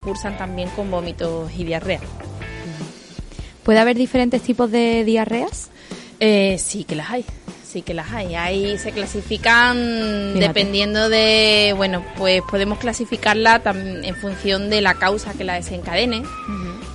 [0.00, 2.00] Cursan también con vómitos y diarrea.
[3.62, 5.70] ¿Puede haber diferentes tipos de diarreas?
[6.18, 7.24] Eh, sí que las hay,
[7.64, 8.34] sí que las hay.
[8.34, 15.44] Ahí se clasifican dependiendo de, bueno, pues podemos clasificarla en función de la causa que
[15.44, 16.22] la desencadene.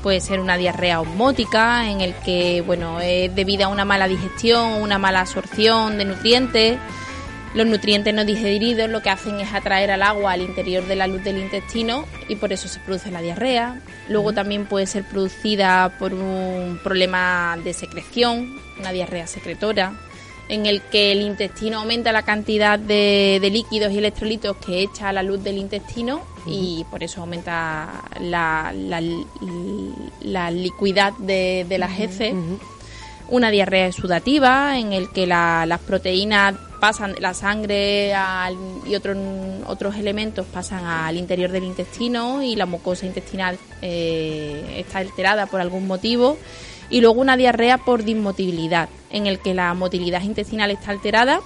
[0.03, 4.73] Puede ser una diarrea osmótica, en el que, bueno, es debido a una mala digestión,
[4.81, 6.77] una mala absorción de nutrientes
[7.55, 11.07] los nutrientes no digeridos lo que hacen es atraer al agua al interior de la
[11.07, 13.81] luz del intestino y por eso se produce la diarrea.
[14.09, 19.93] Luego también puede ser producida por un problema de secreción, una diarrea secretora,
[20.49, 25.13] en el que el intestino aumenta la cantidad de, líquidos y electrolitos que echa a
[25.13, 32.33] la luz del intestino y por eso aumenta la, la, liquidez de, las heces.
[33.29, 38.13] Una diarrea exudativa en el que las proteínas pasan, la sangre
[38.87, 39.17] y otros
[39.67, 45.61] otros elementos pasan al interior del intestino y la mucosa intestinal eh, está alterada por
[45.61, 46.37] algún motivo.
[46.89, 51.39] Y luego una diarrea por dismotilidad, en el que la motilidad intestinal está alterada,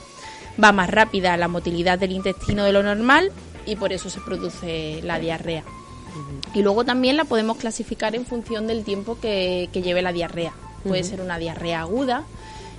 [0.61, 3.31] va más rápida la motilidad del intestino de lo normal
[3.65, 5.63] y por eso se produce la diarrea.
[6.53, 10.53] Y luego también la podemos clasificar en función del tiempo que, lleve la diarrea.
[10.83, 12.23] Puede ser una diarrea aguda,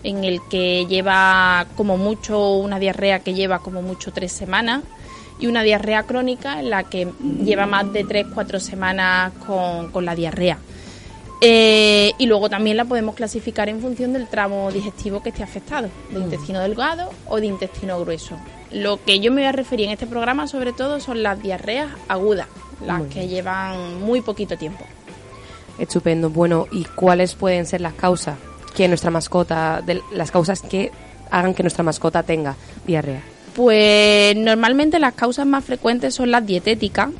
[0.02, 4.82] en el que lleva como mucho una diarrea que lleva como mucho tres semanas
[5.38, 7.08] y una diarrea crónica en la que
[7.44, 10.58] lleva más de tres, cuatro semanas con, la diarrea.
[11.40, 15.88] Eh, y luego también la podemos clasificar en función del tramo digestivo que esté afectado,
[16.10, 16.22] de mm.
[16.22, 18.36] intestino delgado o de intestino grueso.
[18.70, 21.88] Lo que yo me voy a referir en este programa sobre todo son las diarreas
[22.08, 22.46] agudas,
[22.84, 24.84] las que llevan muy poquito tiempo.
[25.78, 26.28] Estupendo.
[26.28, 28.36] Bueno, ¿y cuáles pueden ser las causas
[28.74, 30.90] que nuestra mascota, de las causas que
[31.30, 33.22] hagan que nuestra mascota tenga diarrea?
[33.54, 37.10] Pues normalmente las causas más frecuentes son las dietéticas,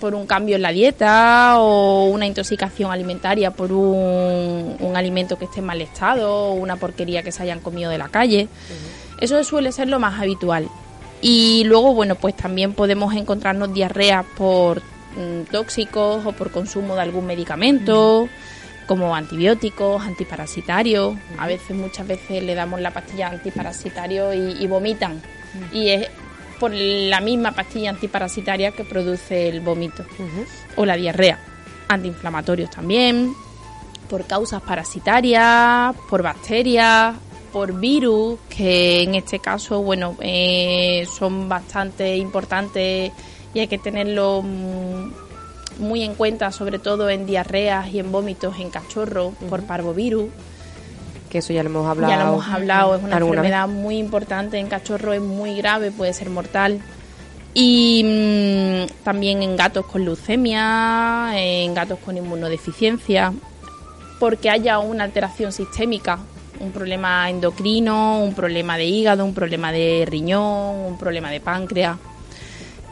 [0.00, 5.60] por un cambio en la dieta o una intoxicación alimentaria por un, alimento que esté
[5.60, 8.48] en mal estado o una porquería que se hayan comido de la calle.
[9.20, 10.68] Eso suele ser lo más habitual.
[11.22, 17.00] Y luego, bueno, pues también podemos encontrarnos diarreas por mm, tóxicos o por consumo de
[17.02, 18.28] algún medicamento
[18.86, 21.16] como antibióticos, antiparasitarios.
[21.38, 25.20] A veces, muchas veces le damos la pastilla antiparasitario y, vomitan.
[25.72, 26.08] Y es
[26.58, 30.04] por la misma pastilla antiparasitaria que produce el vómito
[30.76, 31.38] o la diarrea.
[31.88, 33.34] Antiinflamatorios también,
[34.08, 37.14] por causas parasitarias, por bacterias,
[37.52, 43.12] por virus, que en este caso, bueno, eh, son bastante importantes
[43.54, 45.25] y hay que tenerlo mm,
[45.78, 50.30] muy en cuenta, sobre todo en diarreas y en vómitos en cachorro por parvovirus.
[51.30, 52.12] Que eso ya lo hemos hablado.
[52.12, 56.12] Ya lo hemos hablado, es una enfermedad muy importante en cachorro, es muy grave, puede
[56.12, 56.80] ser mortal.
[57.54, 63.32] Y mm, también en gatos con leucemia, en gatos con inmunodeficiencia,
[64.18, 66.18] porque haya una alteración sistémica,
[66.60, 71.96] un problema endocrino, un problema de hígado, un problema de riñón, un problema de páncreas.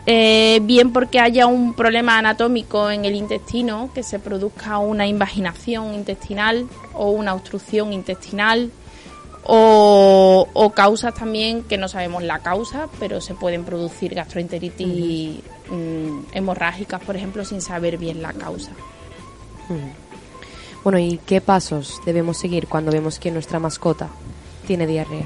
[0.06, 5.94] Eh, bien porque haya un problema anatómico en el intestino, que se produzca una invaginación
[5.94, 8.70] intestinal o una obstrucción intestinal,
[9.46, 17.02] o, causas también que no sabemos la causa, pero se pueden producir gastroenteritis mm, hemorrágicas,
[17.02, 18.72] por ejemplo, sin saber bien la causa.
[20.82, 24.08] Bueno, ¿y qué pasos debemos seguir cuando vemos que nuestra mascota
[24.66, 25.24] tiene diarrea?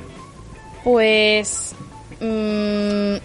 [0.84, 1.74] Pues
[2.20, 3.16] mm,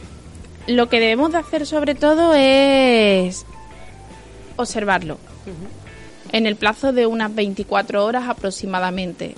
[0.68, 3.46] lo que debemos de hacer sobre todo es
[4.56, 5.18] observarlo
[6.32, 9.36] en el plazo de unas 24 horas aproximadamente.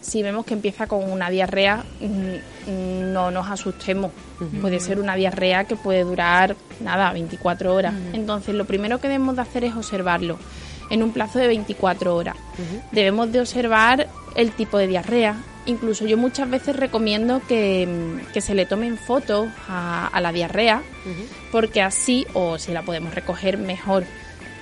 [0.00, 4.12] Si vemos que empieza con una diarrea, mm, no nos asustemos.
[4.60, 7.94] Puede ser una diarrea que puede durar, nada, 24 horas.
[8.12, 10.38] Entonces, lo primero que debemos de hacer es observarlo
[10.90, 12.36] en un plazo de 24 horas.
[12.92, 14.06] Debemos de observar
[14.36, 15.34] el tipo de diarrea,
[15.66, 17.88] Incluso yo muchas veces recomiendo que,
[18.38, 20.82] se le tomen fotos a, la diarrea,
[21.52, 24.04] porque así, o si la podemos recoger mejor,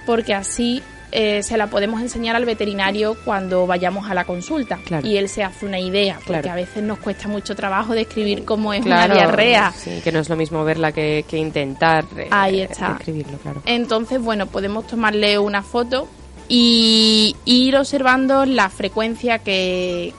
[0.06, 0.82] porque así
[1.16, 5.44] eh, se la podemos enseñar al veterinario cuando vayamos a la consulta y él se
[5.44, 9.72] hace una idea, porque a veces nos cuesta mucho trabajo describir cómo es una diarrea.
[9.72, 12.94] Sí, que no es lo mismo verla que, intentar eh, Ahí está.
[12.94, 13.62] describirlo, claro.
[13.64, 16.08] Entonces, bueno, podemos tomarle una foto
[16.48, 20.12] y ir observando la frecuencia que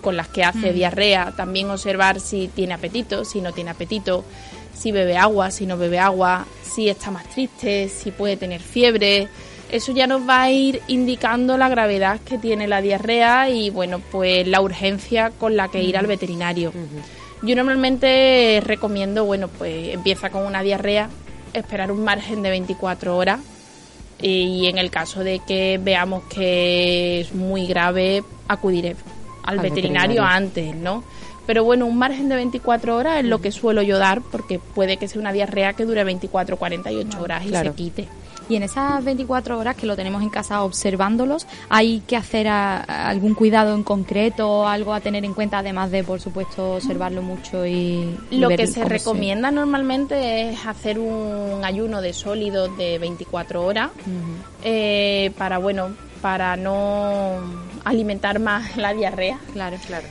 [0.00, 0.74] con las que hace mm.
[0.74, 4.24] diarrea, también observar si tiene apetito, si no tiene apetito,
[4.72, 9.28] si bebe agua, si no bebe agua, si está más triste, si puede tener fiebre.
[9.70, 14.00] Eso ya nos va a ir indicando la gravedad que tiene la diarrea y bueno,
[14.12, 16.72] pues la urgencia con la que ir al veterinario.
[17.42, 21.08] Yo normalmente recomiendo, bueno, pues empieza con una diarrea,
[21.52, 23.40] esperar un margen de 24 horas
[24.20, 28.96] y en el caso de que veamos que es muy grave, acudiré
[29.44, 31.04] al, veterinario, antes, ¿no?
[31.46, 34.96] Pero bueno, un margen de 24 horas es lo que suelo yo dar porque puede
[34.96, 38.08] que sea una diarrea que dure 24 48 horas y se quite.
[38.48, 43.34] Y en esas 24 horas que lo tenemos en casa observándolos, ¿hay que hacer algún
[43.34, 48.14] cuidado en concreto, algo a tener en cuenta, además de, por supuesto, observarlo mucho y...
[48.30, 53.90] lo que se recomienda normalmente es hacer un ayuno de sólidos de 24 horas
[54.62, 55.88] eh, para, bueno,
[56.24, 57.36] para no
[57.84, 59.38] alimentar más la diarrea.
[59.52, 60.06] Claro, claro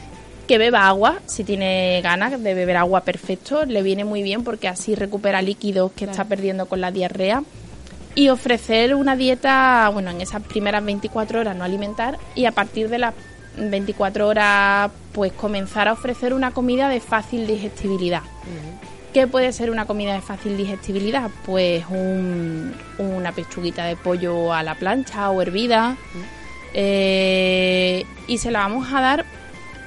[0.48, 4.68] que beba agua, si tiene ganas de beber agua perfecto, le viene muy bien porque
[4.68, 7.44] así recupera líquidos que está perdiendo con la diarrea
[8.14, 12.90] y ofrecer una dieta, bueno, en esas primeras 24 horas no alimentar y a partir
[12.90, 13.14] de las
[13.58, 18.22] 24 horas pues comenzar a ofrecer una comida de fácil digestibilidad.
[19.14, 21.30] ¿Qué puede ser una comida de fácil digestibilidad?
[21.46, 21.86] Pues
[22.98, 25.98] una pechuguita de pollo a la plancha o hervida.
[26.74, 29.26] Eh, y se la vamos a dar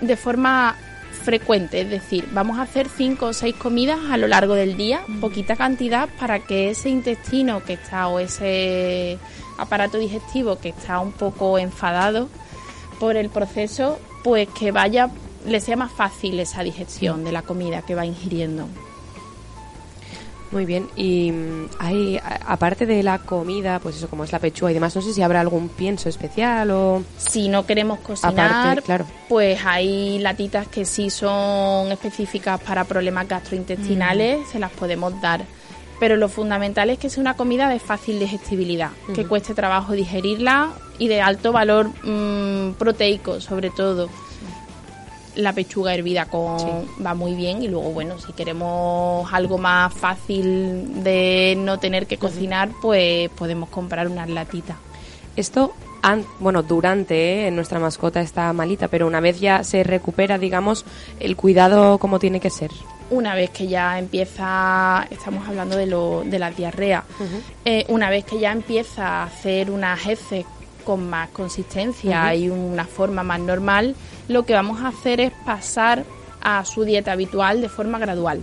[0.01, 0.77] de forma
[1.25, 5.01] frecuente, es decir, vamos a hacer cinco o seis comidas a lo largo del día,
[5.21, 9.19] poquita cantidad para que ese intestino que está o ese
[9.59, 12.29] aparato digestivo que está un poco enfadado
[13.01, 15.11] por el proceso, pues que vaya,
[15.45, 18.69] le sea más fácil esa digestión de la comida que va ingiriendo.
[20.53, 24.71] Muy bien, y mm, hay, aparte de la comida, pues eso, como es la pechuga
[24.71, 27.03] y demás, no sé si habrá algún pienso especial o...
[27.19, 29.07] Si no queremos cocinar, claro.
[29.29, 34.53] pues hay latitas que sí son específicas para problemas gastrointestinales, mm.
[34.53, 35.45] se las podemos dar.
[35.99, 40.73] Pero lo fundamental es que sea una comida de fácil digestibilidad, que cueste trabajo digerirla
[40.99, 44.11] y de alto valor mm, proteico, sobre todo
[45.37, 51.05] la pechuga hervida con va muy bien y luego bueno si queremos algo más fácil
[51.05, 54.77] de no tener que cocinar pues podemos comprar unas latitas.
[55.37, 55.75] Esto
[56.39, 57.51] bueno durante ¿eh?
[57.51, 60.85] nuestra mascota está malita pero una vez ya se recupera digamos
[61.19, 62.71] el cuidado como tiene que ser
[63.11, 67.05] una vez que ya empieza, estamos hablando de, lo, de la diarrea,
[67.65, 70.45] eh, una vez que ya empieza a hacer unas heces
[70.87, 73.97] con más consistencia y una forma más normal,
[74.29, 76.05] lo que vamos a hacer es pasar
[76.41, 78.41] a su dieta habitual de forma gradual.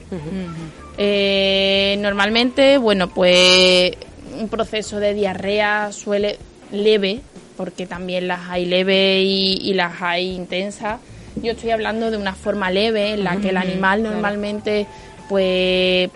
[0.98, 3.94] Eh, normalmente, bueno, pues
[4.38, 6.38] un proceso de diarrea suele
[6.72, 7.22] leve,
[7.56, 11.00] porque también las hay leve y, las hay intensas.
[11.42, 14.86] Yo estoy hablando de una forma leve en la que el animal normalmente,
[15.30, 16.10] pues,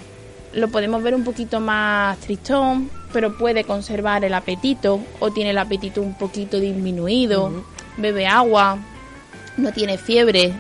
[0.54, 5.58] lo podemos ver un poquito más tristón, pero puede conservar el apetito o tiene el
[5.58, 7.64] apetito un poquito disminuido,
[7.98, 8.78] bebe agua,
[9.58, 10.54] no tiene fiebre.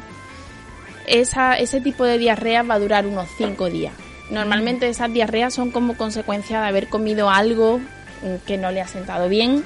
[1.05, 3.94] Esa, ese tipo de diarrea va a durar unos 5 días.
[4.29, 7.79] Normalmente esas diarreas son como consecuencia de haber comido algo
[8.45, 9.63] que no le ha sentado bien,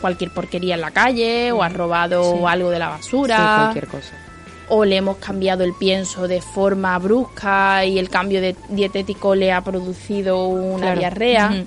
[0.00, 3.56] cualquier porquería en la calle o ha robado algo de la basura.
[3.62, 4.14] cualquier cosa.
[4.68, 9.52] O le hemos cambiado el pienso de forma brusca y el cambio de dietético le
[9.52, 11.64] ha producido una diarrea.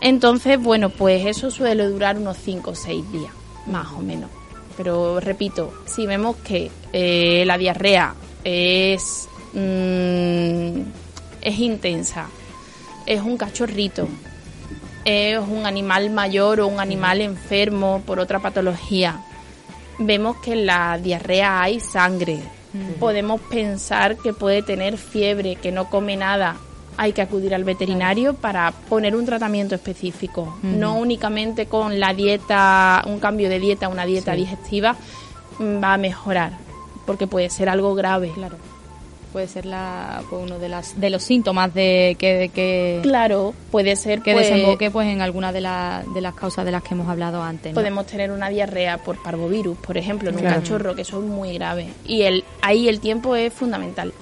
[0.00, 3.32] Entonces, bueno, pues eso suele durar unos 5 o 6 días,
[3.66, 4.30] más o menos.
[4.76, 8.14] Pero repito, si vemos que eh, la diarrea
[8.44, 10.80] es, mm,
[11.42, 12.28] es intensa,
[13.04, 14.08] es un cachorrito,
[15.04, 19.22] es un animal mayor o un animal enfermo por otra patología,
[19.98, 22.38] vemos que en la diarrea hay sangre,
[22.98, 26.56] podemos pensar que puede tener fiebre, que no come nada,
[27.00, 33.02] hay que acudir al veterinario para poner un tratamiento específico, no únicamente con la dieta,
[33.06, 34.96] un cambio de dieta, una dieta digestiva
[35.58, 36.52] mm, va a mejorar,
[37.06, 38.32] porque puede ser algo grave.
[38.34, 38.58] Claro.
[39.32, 44.20] Puede ser la, pues, uno de, las, de los síntomas de que, claro puede ser
[44.20, 47.42] que pues, desemboque pues en alguna de, de las causas de las que hemos hablado
[47.42, 47.72] antes.
[47.72, 51.86] Podemos tener una diarrea por parvovirus, por ejemplo, en un cachorro que son muy graves
[52.06, 54.12] y el ahí el tiempo es fundamental.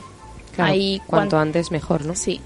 [0.58, 2.14] ahí cuanto antes mejor, ¿no?
[2.14, 2.40] Sí,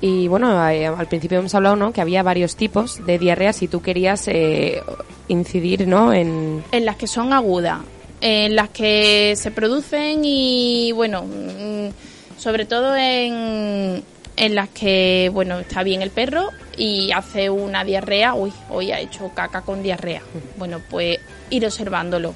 [0.00, 1.92] Y bueno, eh, al principio hemos hablado, ¿no?
[1.92, 4.82] Que había varios tipos de diarrea si tú querías eh,
[5.28, 6.12] incidir, ¿no?
[6.12, 6.62] En...
[6.72, 7.80] En las que son agudas,
[8.20, 14.02] en las que se producen y, bueno, mm, sobre todo en,
[14.36, 19.00] en las que, bueno, está bien el perro y hace una diarrea, uy, hoy ha
[19.00, 20.22] hecho caca con diarrea.
[20.56, 21.18] Bueno, pues
[21.50, 22.34] ir observándolo.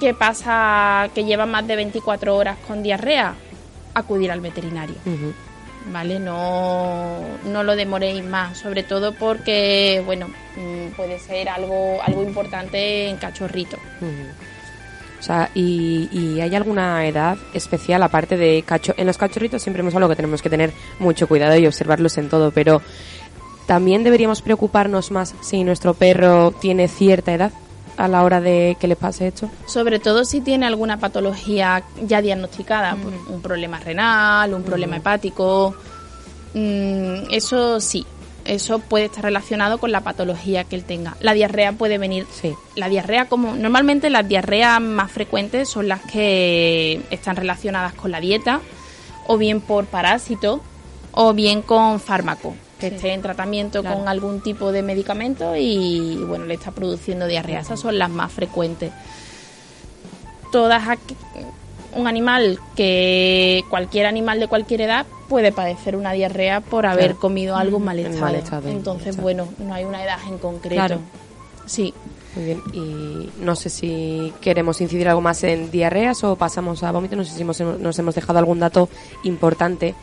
[0.00, 3.34] ¿Qué pasa que lleva más de 24 horas con diarrea?
[3.94, 4.96] Acudir al veterinario.
[5.92, 6.18] ¿vale?
[6.18, 13.08] No, no lo demoréis más, sobre todo porque, bueno, mm, puede ser algo, algo importante
[13.08, 13.76] en cachorrito.
[15.18, 19.94] O sea, y, hay alguna edad especial aparte de cacho en los cachorritos siempre hemos
[19.94, 22.82] hablado que tenemos que tener mucho cuidado y observarlos en todo, pero
[23.66, 27.52] también deberíamos preocuparnos más si nuestro perro tiene cierta edad
[27.96, 29.50] a la hora de que le pase esto?
[29.66, 35.74] Sobre todo si tiene alguna patología ya diagnosticada, pues, un problema renal, un problema hepático.
[36.54, 38.06] Mm, eso sí,
[38.44, 41.16] eso puede estar relacionado con la patología que él tenga.
[41.20, 42.26] La diarrea puede venir.
[42.30, 42.54] Sí.
[42.76, 48.20] La diarrea, como normalmente las diarreas más frecuentes son las que están relacionadas con la
[48.20, 48.60] dieta,
[49.26, 50.60] o bien por parásito,
[51.12, 52.54] o bien con fármaco
[52.88, 57.60] que esté en tratamiento con algún tipo de medicamento y bueno, le está produciendo diarrea.
[57.60, 58.92] Esas son las más frecuentes.
[60.52, 60.98] Todas
[61.92, 67.56] un animal que cualquier animal de cualquier edad puede padecer una diarrea por haber comido
[67.56, 68.68] algo mal estado.
[68.68, 70.98] Entonces, bueno, no hay una edad en concreto.
[71.66, 71.94] Sí.
[72.36, 72.62] Muy bien.
[72.72, 77.14] Y no sé si queremos incidir algo más en diarreas o pasamos a vómito.
[77.14, 78.88] No sé si nos hemos dejado algún dato
[79.22, 79.94] importante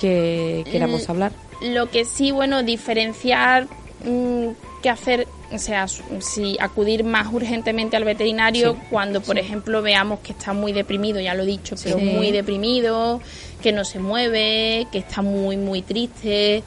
[0.00, 1.30] que queramos hablar.
[1.62, 3.68] Lo que sí, bueno, diferenciar
[4.04, 4.48] mm,
[4.82, 10.32] qué hacer, o sea, si acudir más urgentemente al veterinario cuando, por ejemplo, veamos que
[10.32, 13.20] está muy deprimido, ya lo he dicho, pero muy deprimido,
[13.62, 16.64] que no se mueve, que está muy, muy triste,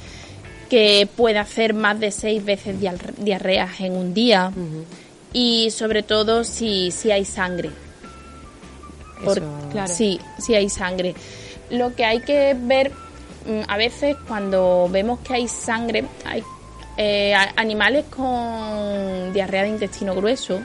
[0.69, 2.77] que puede hacer más de seis veces
[3.17, 4.51] diarreas en un día
[5.33, 7.69] y sobre todo si, si hay sangre.
[9.71, 9.93] claro.
[9.93, 11.13] Sí, si hay sangre.
[11.69, 12.91] Lo que hay que ver
[13.67, 16.43] a veces cuando vemos que hay sangre, hay
[16.97, 20.61] eh, animales con diarrea de intestino grueso,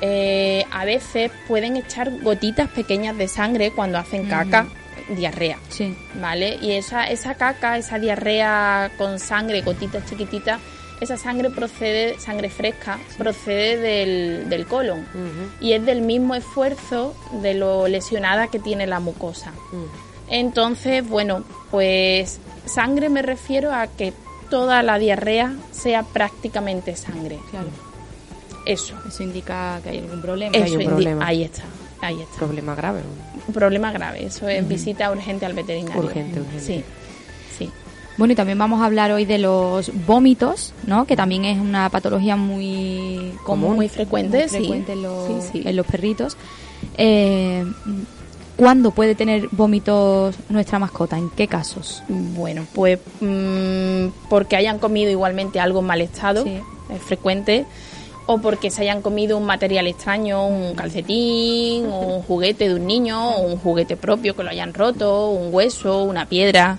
[0.00, 4.66] eh, a veces pueden echar gotitas pequeñas de sangre cuando hacen caca,
[5.08, 5.58] diarrea.
[5.68, 5.96] Sí.
[6.20, 6.58] ¿Vale?
[6.60, 10.60] Y esa, esa caca, esa diarrea con sangre, gotitas chiquititas,
[11.00, 15.06] esa sangre procede, sangre fresca, procede del, del colon
[15.60, 19.52] y es del mismo esfuerzo de lo lesionada que tiene la mucosa.
[20.28, 24.12] Entonces, bueno, pues sangre me refiero a que
[24.50, 27.38] toda la diarrea sea prácticamente sangre.
[27.50, 27.68] Claro.
[28.66, 28.94] Eso.
[29.06, 30.56] Eso indica que hay algún problema.
[30.56, 31.26] Eso hay un problema.
[31.26, 31.62] Ahí está.
[32.00, 32.36] Ahí está.
[32.36, 33.00] Problema grave.
[33.46, 34.26] Un problema grave.
[34.26, 36.02] Eso es visita urgente al veterinario.
[36.02, 36.64] Urgente, urgente.
[36.64, 36.84] Sí.
[37.58, 37.70] Sí.
[38.16, 41.04] Bueno, y también vamos a hablar hoy de los vómitos, ¿no?
[41.06, 46.36] Que también es una patología muy común, muy frecuente, frecuente en, los, en los perritos.
[46.96, 47.64] Eh,
[48.56, 51.18] ¿Cuándo puede tener vómitos nuestra mascota?
[51.18, 52.02] ¿En qué casos?
[52.08, 57.64] Bueno, pues mm, porque hayan comido igualmente algo en mal estado, es frecuente,
[58.26, 63.30] o porque se hayan comido un material extraño, un calcetín, un juguete de un niño,
[63.30, 66.78] o un juguete propio que lo hayan roto, un hueso, una piedra,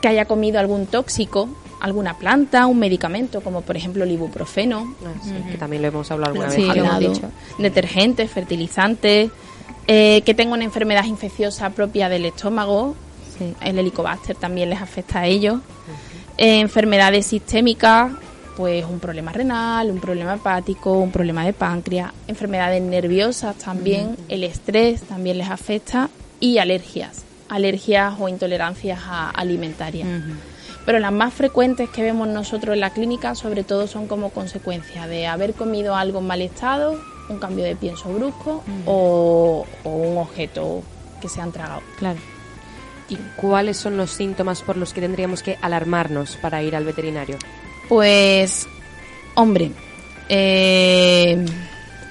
[0.00, 1.48] que haya comido algún tóxico,
[1.80, 4.94] alguna planta, un medicamento, como por ejemplo el ibuprofeno.
[5.04, 7.20] Ah, que también lo hemos hablado alguna vez.
[7.58, 9.32] Detergentes, fertilizantes
[9.90, 12.94] eh, que tenga una enfermedad infecciosa propia del estómago,
[13.62, 15.60] el helicobacter también les afecta a ellos.
[16.36, 18.12] Eh, enfermedades sistémicas,
[18.54, 24.44] pues un problema renal, un problema hepático, un problema de páncreas, enfermedades nerviosas también, el
[24.44, 29.00] estrés también les afecta y alergias, alergias o intolerancias
[29.34, 30.06] alimentarias.
[30.84, 35.06] Pero las más frecuentes que vemos nosotros en la clínica sobre todo son como consecuencia
[35.06, 40.82] de haber comido algo en mal estado un cambio de pienso brusco o, un objeto
[41.20, 41.82] que se han tragado.
[41.98, 42.18] Claro.
[43.08, 47.38] ¿Y cuáles son los síntomas por los que tendríamos que alarmarnos para ir al veterinario?
[47.88, 48.66] Pues,
[49.34, 49.72] hombre,
[50.28, 51.44] eh,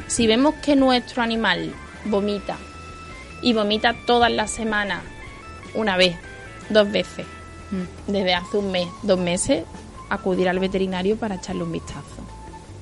[0.08, 1.74] si vemos que nuestro animal
[2.06, 2.58] vomita
[3.42, 5.04] y vomita todas las semanas,
[5.76, 6.16] una vez,
[6.70, 7.28] dos veces,
[7.70, 8.12] mm.
[8.12, 9.64] desde hace un mes, dos meses,
[10.10, 12.02] acudir al veterinario para echarle un vistazo.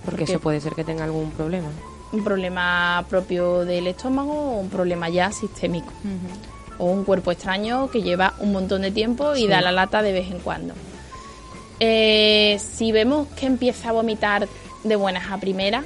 [0.05, 1.67] Porque, Porque eso puede ser que tenga algún problema
[2.15, 5.91] un problema propio del estómago o un problema ya sistémico.
[6.77, 10.11] O un cuerpo extraño que lleva un montón de tiempo y da la lata de
[10.11, 10.73] vez en cuando.
[11.79, 14.47] Eh, si vemos que empieza a vomitar
[14.83, 15.85] de buenas a primeras,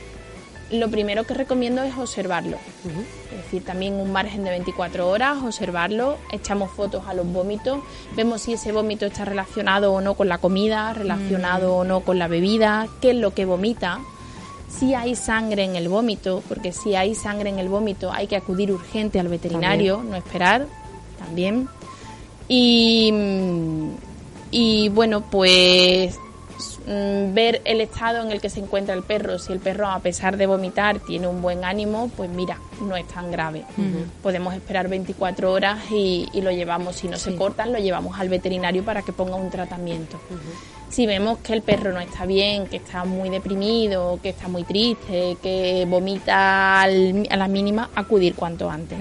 [0.71, 2.57] lo primero que recomiendo es observarlo.
[3.31, 7.79] Es decir, también un margen de 24 horas, observarlo, echamos fotos a los vómitos,
[8.15, 12.19] vemos si ese vómito está relacionado o no con la comida, relacionado o no con
[12.19, 13.99] la bebida, qué es lo que vomita,
[14.69, 18.35] si hay sangre en el vómito, porque si hay sangre en el vómito hay que
[18.35, 20.67] acudir urgente al veterinario, no esperar,
[21.17, 21.67] también.
[22.47, 23.13] Y,
[24.51, 26.17] y bueno, pues
[26.89, 29.37] Mm, ver el estado en el que se encuentra el perro.
[29.37, 33.07] Si el perro, a pesar de vomitar, tiene un buen ánimo, pues mira, no es
[33.07, 33.63] tan grave.
[34.23, 36.95] Podemos esperar 24 horas y, lo llevamos.
[36.95, 40.19] Si no se cortan, lo llevamos al veterinario para que ponga un tratamiento.
[40.89, 44.63] Si vemos que el perro no está bien, que está muy deprimido, que está muy
[44.63, 48.97] triste, que vomita a la mínima, acudir cuanto antes.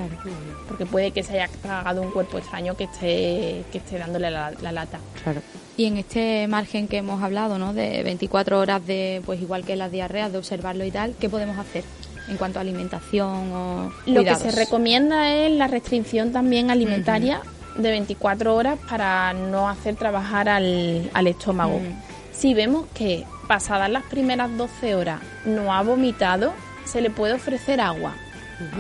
[0.68, 4.52] Porque puede que se haya tragado un cuerpo extraño que esté, que esté dándole la,
[4.60, 5.00] la lata.
[5.22, 5.40] Claro.
[5.76, 7.72] Y en este margen que hemos hablado, ¿no?
[7.72, 11.58] De 24 horas de, pues igual que las diarreas, de observarlo y tal, ¿qué podemos
[11.58, 11.84] hacer?
[12.28, 17.40] en cuanto a alimentación o Lo que se recomienda es la restricción también alimentaria
[17.78, 21.80] de 24 horas para no hacer trabajar al, estómago.
[22.32, 26.52] Si vemos que pasadas las primeras 12 horas no ha vomitado,
[26.84, 28.14] se le puede ofrecer agua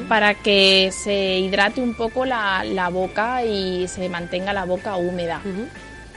[0.08, 5.40] para que se hidrate un poco la, la, boca y se mantenga la boca húmeda.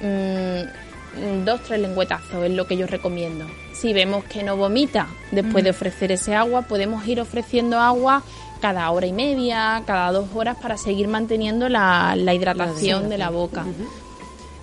[0.02, 3.46] Mm, dos, tres lengüetazos es lo que yo recomiendo.
[3.74, 8.24] Si vemos que no vomita después de ofrecer ese agua, podemos ir ofreciendo agua
[8.62, 13.66] cada hora y media, cada dos horas para seguir manteniendo la, hidratación de la boca.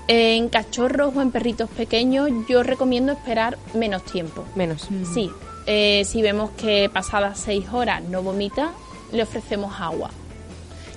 [0.06, 4.44] En cachorros o en perritos pequeños yo recomiendo esperar menos tiempo.
[4.54, 4.88] Menos.
[5.12, 5.30] Sí.
[5.66, 8.72] Eh, si vemos que pasadas seis horas no vomita,
[9.12, 10.10] le ofrecemos agua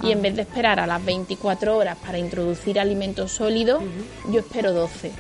[0.03, 0.21] y en ah.
[0.21, 3.83] vez de esperar a las 24 horas para introducir alimentos sólidos,
[4.31, 5.11] yo espero 12.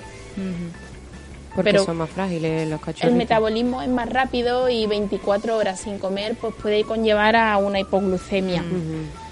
[1.55, 3.11] Porque son más frágiles los cachorros.
[3.11, 7.79] El metabolismo es más rápido y 24 horas sin comer pues puede conllevar a una
[7.79, 8.63] hipoglucemia.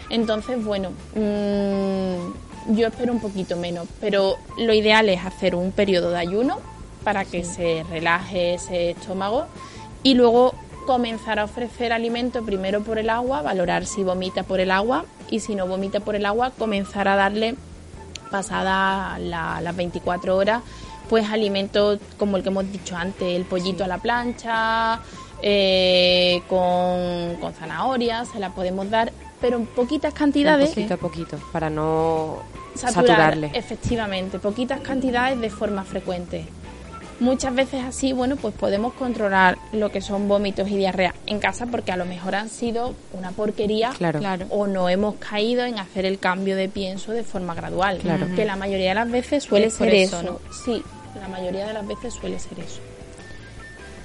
[0.10, 6.12] Entonces, bueno, mm, yo espero un poquito menos, pero lo ideal es hacer un periodo
[6.12, 6.60] de ayuno
[7.04, 9.46] para que se relaje ese estómago
[10.04, 10.54] y luego
[10.86, 15.40] comenzar a ofrecer alimento primero por el agua, valorar si vomita por el agua y
[15.40, 17.56] si no vomita por el agua, comenzar a darle
[18.32, 20.62] pasada las 24 horas
[21.10, 25.02] pues alimentos como el que hemos dicho antes, el pollito a la plancha,
[25.42, 30.70] eh, con, con zanahorias, se la podemos dar, pero en poquitas cantidades.
[30.70, 32.38] poquito a poquito, para no
[32.76, 33.52] saturarle.
[33.54, 36.46] Efectivamente, poquitas cantidades de forma frecuente.
[37.20, 41.66] Muchas veces así, bueno, pues podemos controlar lo que son vómitos y diarrea en casa
[41.66, 44.46] porque a lo mejor han sido una porquería claro.
[44.50, 48.26] o no hemos caído en hacer el cambio de pienso de forma gradual, claro.
[48.38, 50.24] que la mayoría de las veces suele ser eso.
[50.24, 50.40] ¿no?
[50.64, 50.82] Sí,
[51.16, 52.82] la mayoría de las veces suele ser eso.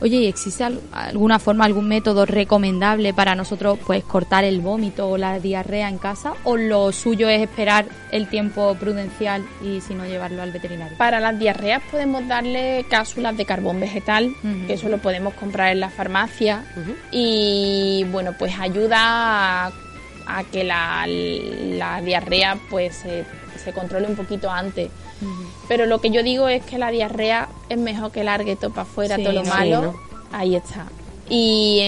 [0.01, 5.17] Oye, ¿y existe alguna forma, algún método recomendable para nosotros pues cortar el vómito o
[5.17, 6.35] la diarrea en casa?
[6.45, 10.99] ¿O lo suyo es esperar el tiempo prudencial y si no llevarlo al veterinario?
[10.99, 14.35] Para las diarreas podemos darle cápsulas de carbón vegetal,
[14.67, 16.65] que eso lo podemos comprar en la farmacia.
[17.11, 21.07] Y bueno, pues ayuda a, que la,
[22.05, 24.91] diarrea pues se controle un poquito antes.
[25.69, 28.83] Pero lo que yo digo es que la diarrea es mejor que largue todo para
[28.83, 29.95] afuera, todo lo malo.
[30.33, 30.87] Ahí está.
[31.31, 31.81] Y,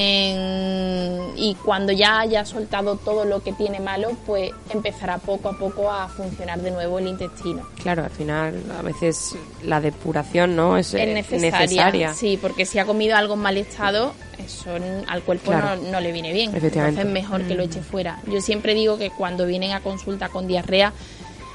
[1.36, 5.90] y cuando ya haya soltado todo lo que tiene malo, pues empezará poco a poco
[5.90, 7.62] a funcionar de nuevo el intestino.
[7.82, 12.86] Claro, al final a veces la depuración no es, es necesaria, Sí, porque si ha
[12.86, 14.70] comido algo en mal estado, eso
[15.06, 15.52] al cuerpo
[15.90, 16.54] no, le viene bien.
[16.54, 17.66] Entonces es mejor que lo mm.
[17.66, 18.20] eche fuera.
[18.26, 20.94] Yo siempre digo que cuando vienen a consulta con diarrea,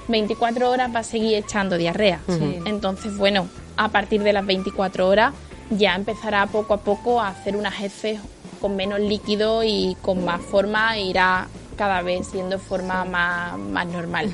[0.07, 2.19] 24 horas va a seguir echando diarrea.
[2.65, 5.33] Entonces, bueno, a partir de las 24 horas
[5.69, 8.19] ya empezará poco a poco a hacer unas heces
[8.59, 13.87] con menos líquido y con más forma e irá cada vez siendo forma más, más
[13.87, 14.31] normal.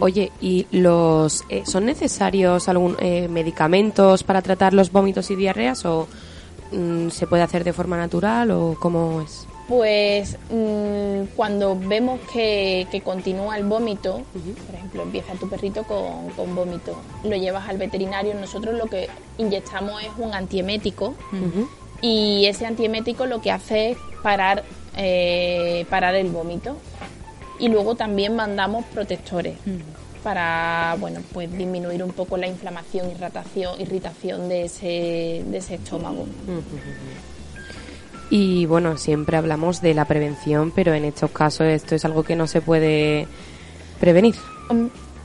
[0.00, 5.84] Oye, ¿y los eh, son necesarios algún eh, medicamentos para tratar los vómitos y diarreas
[5.84, 6.08] o
[6.72, 9.46] mm, se puede hacer de forma natural o cómo es?
[9.72, 14.20] Pues mm, cuando vemos que, continúa el vómito,
[14.66, 19.08] por ejemplo, empieza tu perrito con, vómito, lo llevas al veterinario, nosotros lo que
[19.38, 21.14] inyectamos es un antiemético
[22.02, 24.62] y ese antiemético lo que hace es parar,
[24.98, 26.76] eh, parar el vómito
[27.58, 29.56] y luego también mandamos protectores.
[30.22, 36.26] para bueno pues disminuir un poco la inflamación irritación irritación de ese, de ese estómago
[38.34, 42.34] y bueno, siempre hablamos de la prevención, pero en estos casos esto es algo que
[42.34, 43.28] no se puede
[44.00, 44.34] prevenir.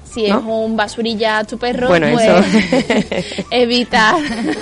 [0.03, 3.45] si es un basurilla tu perro, Bueno, pues eso.
[3.51, 4.15] evitar,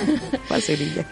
[0.48, 1.04] Basurilla,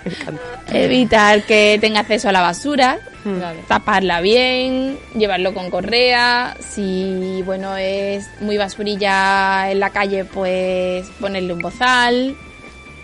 [0.73, 3.41] evitar que tenga acceso a la basura, Hmm.
[3.67, 11.55] taparla bien, llevarlo con correa, si bueno es muy basurilla en la calle, pues ponerle
[11.55, 12.37] un bozal,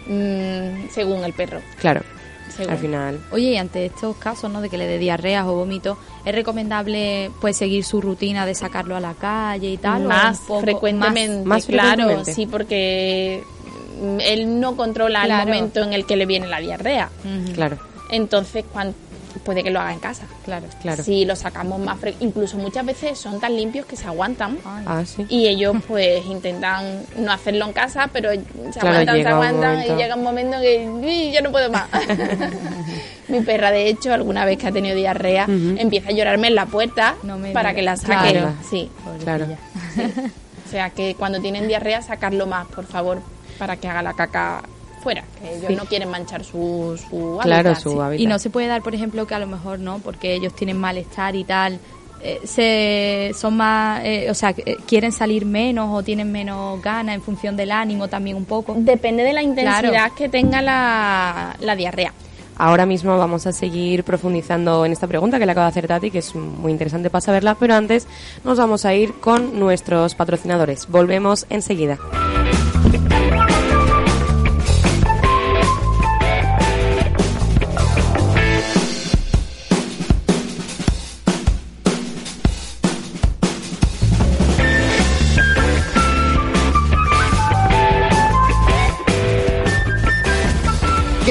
[0.07, 1.63] mm, según el perro.
[1.81, 2.03] Claro,
[2.69, 3.21] Al final.
[3.33, 4.61] Oye, y ante estos casos, ¿no?
[4.61, 8.97] De que le dé diarreas o vómitos, ¿es recomendable pues seguir su rutina de sacarlo
[8.97, 10.05] a la calle y tal?
[10.05, 12.35] más poco- frecuentemente, más claro, frecuentemente.
[12.35, 13.43] sí, porque
[14.21, 15.43] él no controla Claro.
[15.43, 17.11] el momento en el que le viene la diarrea.
[17.55, 17.79] Claro,
[18.11, 18.95] Entonces, cuan-
[19.39, 20.25] puede que lo haga en casa.
[20.45, 20.67] Claro.
[20.83, 21.03] claro.
[21.05, 24.59] Si lo sacamos más fre- incluso muchas veces son tan limpios que se aguantan.
[24.65, 25.25] Ah, sí.
[25.29, 28.41] Y ellos pues intentan no hacerlo en casa, pero se
[28.81, 31.89] Claro, aguantan, se aguantan y llega un momento que "Uy, ya no puedo más.
[33.29, 36.67] Mi perra, de hecho, alguna vez que ha tenido diarrea, empieza a llorarme en la
[36.67, 38.33] puerta No me para que la saque.
[38.33, 38.53] Claro.
[38.69, 38.91] Sí.
[39.23, 39.47] Claro.
[40.67, 43.21] O sea que cuando tienen diarrea, sacarlo más, por favor,
[43.59, 44.63] para que haga la caca
[45.03, 45.25] fuera.
[45.41, 45.77] Que ellos Sí.
[45.77, 47.99] no quieren manchar su, su Claro, hábitat, su sí.
[47.99, 48.21] hábitat.
[48.21, 50.79] Y no se puede dar, por ejemplo, que a lo mejor no, porque ellos tienen
[50.79, 51.79] malestar y tal,
[52.23, 57.15] eh, se son más, eh, o sea, eh, quieren salir menos o tienen menos ganas
[57.15, 58.75] en función del ánimo también un poco.
[58.77, 60.15] Depende de la intensidad Claro.
[60.17, 62.13] que tenga la, la diarrea.
[62.59, 66.11] Ahora mismo vamos a seguir profundizando en esta pregunta que le acaba de hacer Tati,
[66.11, 68.07] que es muy interesante para saberla, pero antes
[68.45, 70.87] nos vamos a ir con nuestros patrocinadores.
[70.89, 71.97] Volvemos enseguida.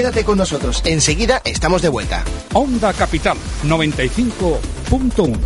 [0.09, 2.25] Quédate con nosotros, enseguida estamos de vuelta.
[2.53, 5.37] Onda Capital 95.1.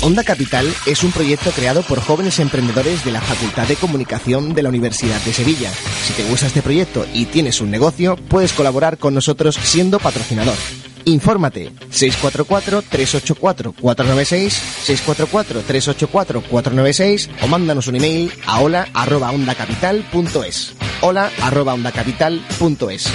[0.00, 4.62] Onda Capital es un proyecto creado por jóvenes emprendedores de la Facultad de Comunicación de
[4.62, 5.70] la Universidad de Sevilla.
[6.06, 10.56] Si te gusta este proyecto y tienes un negocio, puedes colaborar con nosotros siendo patrocinador.
[11.04, 20.74] Infórmate 644-384-496, 644-384-496 o mándanos un email a hola arroba ondacapital.es.
[21.00, 23.10] Hola arroba ondacapital.es.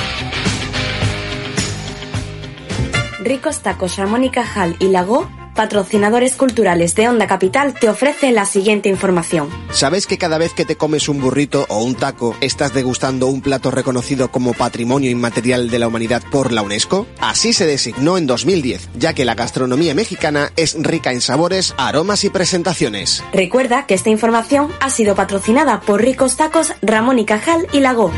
[3.27, 8.45] Ricos Tacos Ramón y Cajal y Lago, patrocinadores culturales de Onda Capital, te ofrece la
[8.45, 9.49] siguiente información.
[9.71, 13.41] ¿Sabes que cada vez que te comes un burrito o un taco estás degustando un
[13.41, 17.07] plato reconocido como Patrimonio Inmaterial de la Humanidad por la UNESCO?
[17.19, 22.23] Así se designó en 2010, ya que la gastronomía mexicana es rica en sabores, aromas
[22.23, 23.23] y presentaciones.
[23.33, 28.11] Recuerda que esta información ha sido patrocinada por Ricos Tacos Ramón y Cajal y Lago.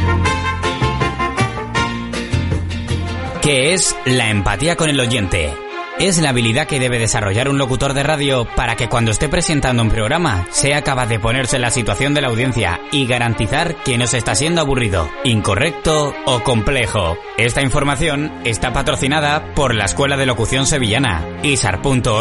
[3.41, 5.68] ¿Qué es la empatía con el oyente?
[5.99, 9.83] Es la habilidad que debe desarrollar un locutor de radio para que cuando esté presentando
[9.83, 13.97] un programa sea capaz de ponerse en la situación de la audiencia y garantizar que
[13.97, 17.17] no se está siendo aburrido, incorrecto o complejo.
[17.38, 22.15] Esta información está patrocinada por la Escuela de Locución Sevillana, isar.org.es.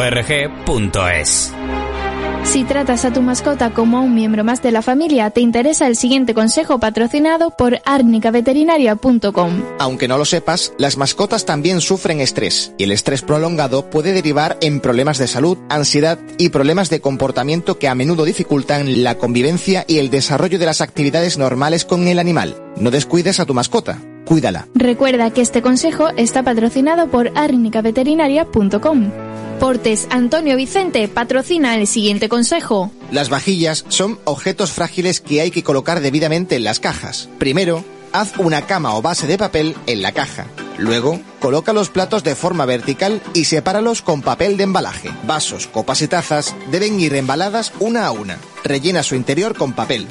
[2.48, 5.86] Si tratas a tu mascota como a un miembro más de la familia, te interesa
[5.86, 9.62] el siguiente consejo patrocinado por arnicaveterinaria.com.
[9.78, 14.56] Aunque no lo sepas, las mascotas también sufren estrés, y el estrés prolongado puede derivar
[14.62, 19.84] en problemas de salud, ansiedad y problemas de comportamiento que a menudo dificultan la convivencia
[19.86, 22.56] y el desarrollo de las actividades normales con el animal.
[22.80, 24.68] No descuides a tu mascota, cuídala.
[24.74, 29.10] Recuerda que este consejo está patrocinado por arnicaveterinaria.com.
[29.58, 32.92] Portes Antonio Vicente patrocina el siguiente consejo.
[33.10, 37.28] Las vajillas son objetos frágiles que hay que colocar debidamente en las cajas.
[37.38, 40.46] Primero, haz una cama o base de papel en la caja.
[40.76, 45.10] Luego, coloca los platos de forma vertical y sepáralos con papel de embalaje.
[45.26, 48.38] Vasos, copas y tazas deben ir embaladas una a una.
[48.62, 50.06] Rellena su interior con papel.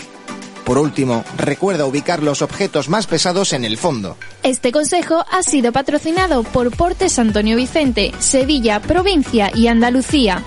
[0.68, 4.18] Por último, recuerda ubicar los objetos más pesados en el fondo.
[4.44, 10.44] Este consejo ha sido patrocinado por Portes Antonio Vicente, Sevilla, provincia y Andalucía.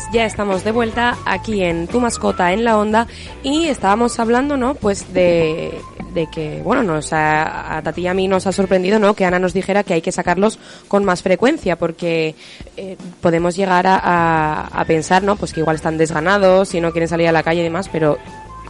[0.00, 3.06] Pues ya estamos de vuelta aquí en Tu Mascota en la Onda
[3.42, 4.74] y estábamos hablando, ¿no?
[4.74, 5.78] Pues de
[6.14, 9.14] de que, bueno, nos a, a Tati y a mí nos ha sorprendido, ¿no?
[9.14, 10.58] Que Ana nos dijera que hay que sacarlos
[10.88, 12.34] con más frecuencia, porque
[12.76, 15.36] eh, podemos llegar a, a, pensar, ¿no?
[15.36, 18.18] Pues que igual están desganados y no quieren salir a la calle y demás, pero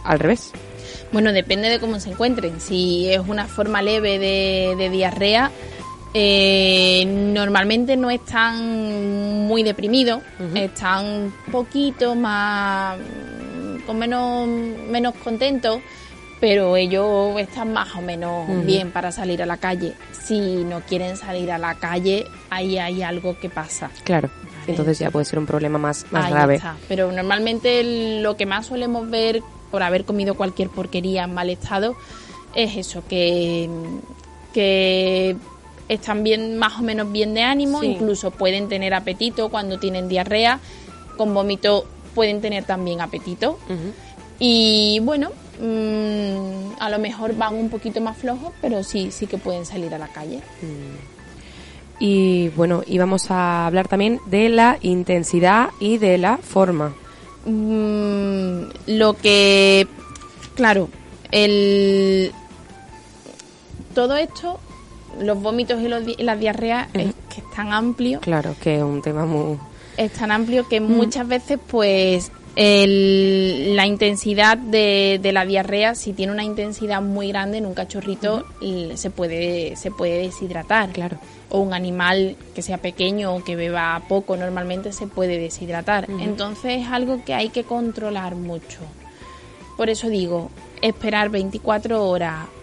[0.03, 0.51] al revés.
[1.11, 2.59] Bueno, depende de cómo se encuentren.
[2.61, 5.49] Si es una forma leve de diarrea,
[6.13, 10.21] eh, normalmente no están muy deprimidos,
[10.55, 12.97] están un poquito más
[13.85, 14.47] con menos
[14.89, 15.79] menos contentos,
[16.39, 19.93] pero ellos están más o menos bien para salir a la calle.
[20.11, 23.89] Si no quieren salir a la calle, ahí hay algo que pasa.
[24.03, 24.29] Claro.
[24.67, 26.55] Entonces ya puede ser un problema más, más Ahí grave.
[26.55, 26.75] está.
[26.87, 31.95] Pero normalmente lo que más solemos ver por haber comido cualquier porquería en mal estado
[32.53, 33.69] es eso, que,
[34.53, 35.35] que
[35.93, 37.87] están bien, más o menos bien de ánimo, Sí.
[37.87, 40.59] incluso pueden tener apetito cuando tienen diarrea,
[41.17, 43.59] con vómito pueden tener también apetito.
[44.39, 49.37] Y bueno, mm, a lo mejor van un poquito más flojos, pero sí, sí que
[49.37, 50.39] pueden salir a la calle.
[51.99, 56.93] Y bueno, íbamos a hablar también de la intensidad y de la forma.
[57.45, 59.87] Mm, lo que
[60.55, 60.89] claro
[61.31, 62.31] el
[63.95, 64.59] todo esto
[65.19, 68.19] los vómitos y, los di- y las diarreas es que es tan amplio.
[68.19, 69.57] Claro, que es un tema muy...
[69.97, 76.13] es tan amplio que muchas veces pues el- la intensidad de, de la diarrea si
[76.13, 78.45] tiene una intensidad muy grande en un cachorrito
[78.95, 80.89] se puede se puede deshidratar.
[80.89, 81.17] Claro.
[81.49, 86.07] o un animal que sea pequeño o que beba poco normalmente se puede deshidratar.
[86.19, 88.79] Entonces es algo que hay que controlar mucho.
[89.77, 90.49] Por eso digo
[90.81, 92.60] esperar 24 horas mm,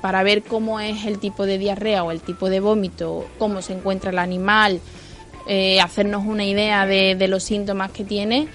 [0.00, 3.72] para ver cómo es el tipo de diarrea o el tipo de vómito cómo se
[3.74, 4.80] encuentra el animal
[5.46, 8.48] eh, hacernos una idea de, de los síntomas que tiene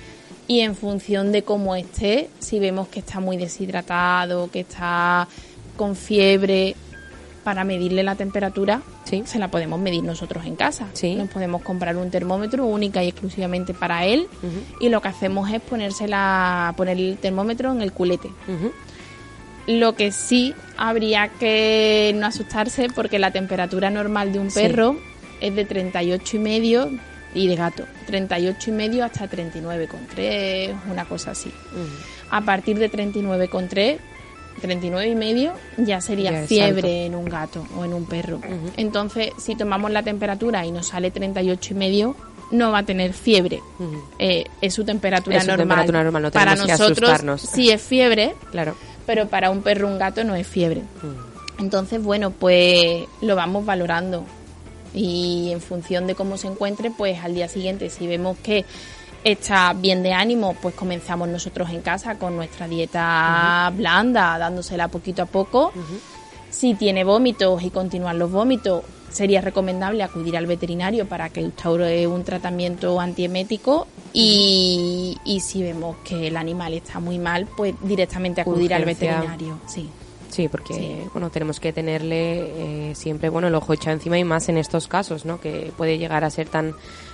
[0.48, 5.28] y en función de cómo esté, si vemos que está muy deshidratado, que está
[5.78, 6.76] con fiebre,
[7.46, 9.24] para medirle la temperatura, Sí.
[9.26, 10.88] se la podemos medir nosotros en casa.
[10.94, 11.16] Sí.
[11.16, 14.28] Nos podemos comprar un termómetro única y exclusivamente para él
[14.80, 18.30] y lo que hacemos es ponérsela, poner el termómetro en el culete.
[19.67, 24.60] Lo que sí habría que no asustarse porque la temperatura normal de un Sí.
[24.62, 24.97] perro
[25.39, 26.89] es de 38 y medio
[27.34, 31.52] y de gato, 38 y medio hasta 39,3, una cosa así.
[32.30, 33.99] A partir de 39,3,
[34.62, 38.39] 39 y medio ya sería Ya fiebre en un gato o en un perro.
[38.78, 42.15] Entonces, si tomamos la temperatura y nos sale 38 y medio,
[42.52, 43.62] no va a tener fiebre.
[44.19, 45.67] Eh, es su temperatura Es su normal.
[45.67, 48.76] temperatura normal, no para que nosotros sí es fiebre, Claro.
[49.06, 50.82] Pero para un perro un gato no es fiebre.
[50.82, 51.62] Mm.
[51.62, 54.26] Entonces, bueno, pues lo vamos valorando
[54.94, 58.66] y en función de cómo se encuentre, pues al día siguiente, si vemos que
[59.24, 65.24] está bien de ánimo, pues comenzamos nosotros en casa con nuestra dieta blanda, dándosela poquito
[65.24, 65.72] a poco.
[66.50, 72.06] Si tiene vómitos y continúan los vómitos, sería recomendable acudir al veterinario para que instaure
[72.08, 78.41] un tratamiento antiemético y, y si vemos que el animal está muy mal, pues directamente
[78.41, 79.60] acudir al veterinario.
[79.67, 79.89] Sí.
[80.30, 80.95] Sí, porque Sí.
[81.13, 84.88] bueno tenemos que tenerle eh, siempre bueno el ojo echado encima y más en estos
[84.88, 85.39] casos, ¿no?
[85.39, 86.73] Que puede llegar a ser tan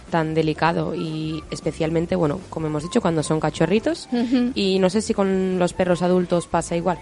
[0.09, 4.07] tan delicado y especialmente bueno como hemos dicho cuando son cachorritos
[4.55, 6.97] y no sé si con los perros adultos pasa igual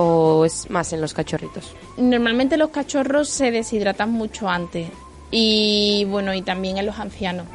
[0.00, 1.72] o es más en los cachorritos.
[1.96, 4.88] Normalmente los cachorros se deshidratan mucho antes
[5.30, 7.46] y bueno, y también en los ancianos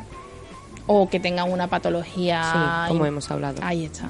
[0.85, 2.85] o que tengan una patología.
[2.85, 3.59] Sí, como y- hemos hablado.
[3.63, 4.09] Ahí está.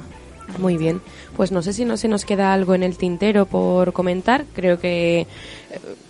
[0.57, 1.01] Muy bien,
[1.37, 4.43] pues no sé si no se nos queda algo en el tintero por comentar.
[4.53, 5.27] Creo que eh,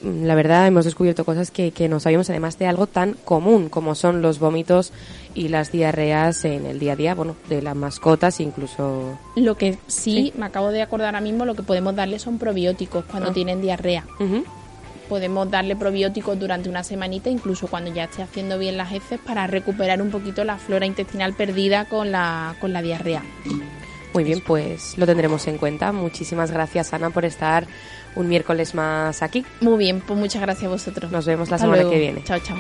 [0.04, 3.94] la verdad hemos descubierto cosas que, que no sabíamos, además de algo tan común como
[3.94, 4.92] son los vómitos
[5.36, 9.18] y las diarreas en el día a día, bueno, de las mascotas, incluso.
[9.36, 13.06] Lo que sí, me acabo de acordar ahora mismo, lo que podemos darle son probióticos
[13.06, 13.34] cuando Ah.
[13.34, 14.06] tienen diarrea.
[15.10, 19.46] Podemos darle probióticos durante una semanita, incluso cuando ya esté haciendo bien las heces, para
[19.48, 23.22] recuperar un poquito la flora intestinal perdida con la, con la diarrea.
[24.14, 25.92] Muy bien, pues lo tendremos en cuenta.
[25.92, 27.66] Muchísimas gracias, Ana, por estar
[28.16, 29.44] un miércoles más aquí.
[29.60, 31.12] Muy bien, pues muchas gracias a vosotros.
[31.12, 31.92] Nos vemos la Hasta semana luego.
[31.92, 32.24] que viene.
[32.24, 32.58] Chao, chao.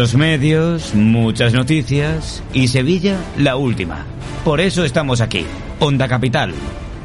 [0.00, 4.06] Muchos medios, muchas noticias y Sevilla la última.
[4.46, 5.44] Por eso estamos aquí.
[5.78, 6.54] Onda Capital,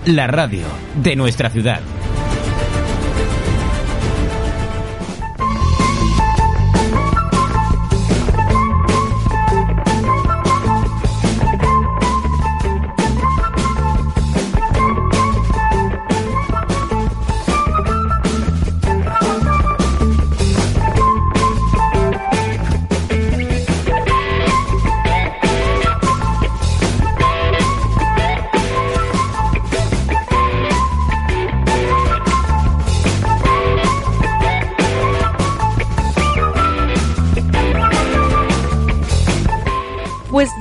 [0.05, 0.63] la radio
[1.03, 1.81] de nuestra ciudad.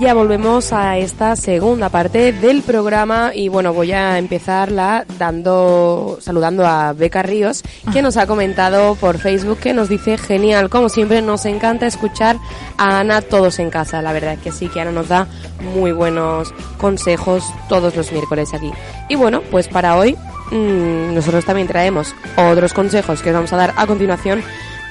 [0.04, 6.66] Ya volvemos a esta segunda parte del programa y bueno, voy a empezarla dando, saludando
[6.66, 11.22] a Beca Ríos, que nos ha comentado por Facebook que nos dice genial, como siempre
[11.22, 12.36] nos encanta escuchar
[12.76, 15.26] a Ana todos en casa, la verdad que sí, que Ana nos da
[15.74, 18.72] muy buenos consejos todos los miércoles aquí.
[19.08, 20.18] Y bueno, pues para hoy
[20.50, 24.42] mmm, nosotros también traemos otros consejos que os vamos a dar a continuación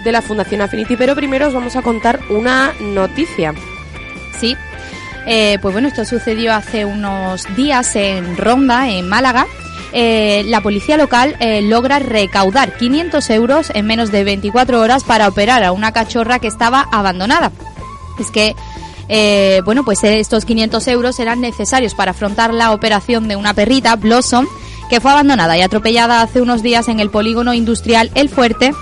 [0.03, 3.53] de la Fundación Affinity, pero primero os vamos a contar una noticia.
[4.39, 4.57] Sí,
[5.25, 9.47] eh, pues bueno, esto sucedió hace unos días en Ronda, en Málaga.
[9.93, 15.27] Eh, la policía local eh, logra recaudar 500 euros en menos de 24 horas para
[15.27, 17.51] operar a una cachorra que estaba abandonada.
[18.19, 18.55] Es que,
[19.65, 24.47] bueno, pues estos 500 euros eran necesarios para afrontar la operación de una perrita, Blossom,
[24.89, 28.73] que fue abandonada y atropellada hace unos días en el polígono industrial El Fuerte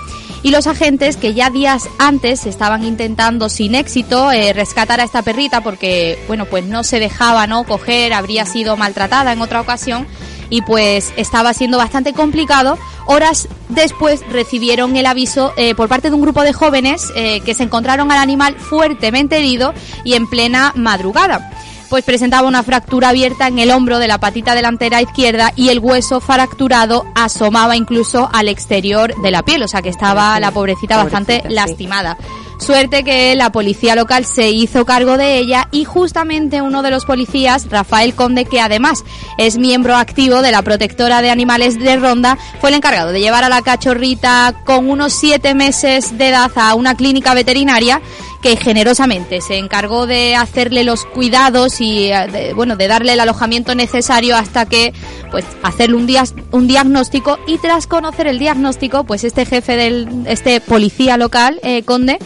[0.42, 5.22] y los agentes que ya días antes estaban intentando sin éxito eh, rescatar a esta
[5.22, 10.06] perrita porque bueno pues no se dejaba no coger habría sido maltratada en otra ocasión
[10.52, 12.78] y pues estaba siendo bastante complicado.
[13.06, 17.54] Horas después recibieron el aviso eh, por parte de un grupo de jóvenes eh, que
[17.54, 19.72] se encontraron al animal fuertemente herido
[20.04, 21.50] y en plena madrugada
[21.92, 25.78] pues presentaba una fractura abierta en el hombro de la patita delantera izquierda y el
[25.78, 30.96] hueso fracturado asomaba incluso al exterior de la piel, o sea que estaba la pobrecita
[30.96, 31.54] bastante Pobrecita, sí.
[31.54, 32.16] lastimada.
[32.58, 37.04] Suerte que la policía local se hizo cargo de ella y justamente uno de los
[37.04, 39.04] policías, Rafael Conde, que además
[39.36, 43.42] es miembro activo de la protectora de animales de Ronda, fue el encargado de llevar
[43.42, 48.00] a la cachorrita con unos siete meses de edad a una clínica veterinaria
[48.42, 53.20] que generosamente se encargó de hacerle los cuidados y eh, de, bueno de darle el
[53.20, 54.92] alojamiento necesario hasta que
[55.30, 57.38] pues hacerle un, dia- un diagnóstico.
[57.46, 62.18] Y tras conocer el diagnóstico pues este jefe del este policía local eh, conde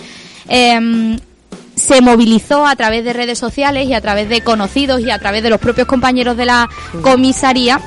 [0.48, 1.18] em,
[1.74, 5.42] se movilizó a través de redes sociales y a través de conocidos y a través
[5.42, 6.68] de los propios compañeros de la
[7.02, 7.78] comisaría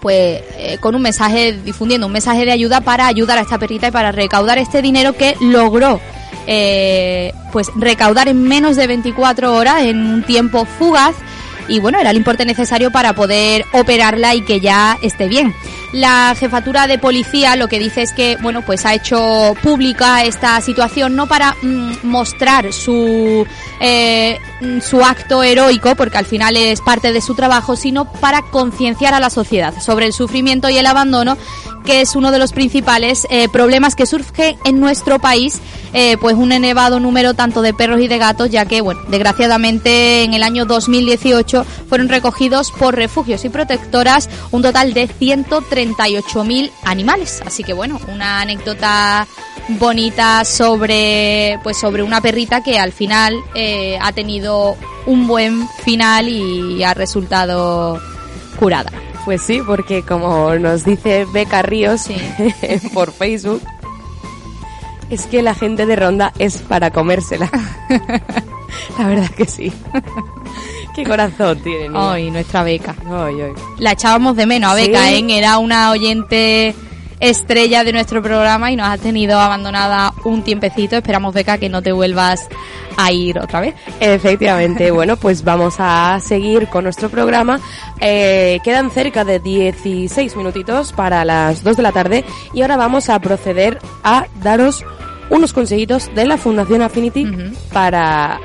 [0.00, 3.88] pues eh, con un mensaje difundiendo un mensaje de ayuda para ayudar a esta perrita
[3.88, 6.00] y para recaudar este dinero que logró
[6.46, 11.14] eh, pues recaudar en menos de 24 horas en un tiempo fugaz
[11.68, 15.54] y bueno, era el importe necesario para poder operarla y que ya esté bien.
[15.92, 20.60] La jefatura de policía lo que dice es que, bueno, pues ha hecho pública esta
[20.60, 23.46] situación no para mm, mostrar su,
[23.78, 24.38] eh,
[24.80, 29.20] su acto heroico, porque al final es parte de su trabajo, sino para concienciar a
[29.20, 31.36] la sociedad sobre el sufrimiento y el abandono,
[31.84, 35.60] que es uno de los principales eh, problemas que surge en nuestro país,
[35.92, 40.24] eh, pues un elevado número tanto de perros y de gatos, ya que, bueno, desgraciadamente
[40.24, 47.42] en el año 2018 fueron recogidos por refugios y protectoras un total de 138.000 animales.
[47.44, 49.26] Así que, bueno, una anécdota
[49.68, 54.76] bonita sobre, pues sobre una perrita que al final eh, ha tenido
[55.06, 58.00] un buen final y ha resultado
[58.58, 58.90] curada.
[59.24, 62.08] Pues sí, porque como nos dice Beca Ríos
[62.94, 63.62] por Facebook,
[65.10, 67.50] es que la gente de Ronda es para comérsela.
[68.98, 69.72] la verdad que sí.
[70.94, 71.90] Qué corazón tiene.
[71.94, 72.94] Ay, nuestra beca.
[73.78, 74.88] La echábamos de menos a Sí.
[74.88, 75.24] Beca, ¿eh?
[75.28, 76.74] Era una oyente
[77.22, 80.96] estrella de nuestro programa y nos ha tenido abandonada un tiempecito.
[80.96, 82.48] Esperamos, Beca, que no te vuelvas
[82.96, 83.74] a ir otra vez.
[84.00, 87.60] Efectivamente, bueno, pues vamos a seguir con nuestro programa.
[88.00, 93.08] Eh, quedan cerca de 16 minutitos para las 2 de la tarde y ahora vamos
[93.08, 94.84] a proceder a daros
[95.30, 97.26] unos consejitos de la Fundación Affinity
[97.72, 98.40] para...